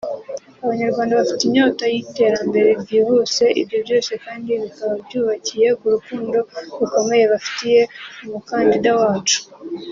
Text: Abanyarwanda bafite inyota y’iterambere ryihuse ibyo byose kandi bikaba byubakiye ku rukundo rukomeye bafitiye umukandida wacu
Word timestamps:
Abanyarwanda 0.63 1.17
bafite 1.19 1.41
inyota 1.45 1.83
y’iterambere 1.93 2.69
ryihuse 2.81 3.43
ibyo 3.61 3.77
byose 3.85 4.11
kandi 4.23 4.49
bikaba 4.61 4.93
byubakiye 5.05 5.67
ku 5.79 5.85
rukundo 5.95 6.37
rukomeye 6.79 7.23
bafitiye 7.33 7.81
umukandida 8.25 8.91
wacu 8.99 9.39